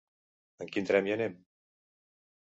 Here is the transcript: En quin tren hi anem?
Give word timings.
En 0.65 0.71
quin 0.75 0.87
tren 0.91 1.09
hi 1.09 1.13
anem? 1.15 1.35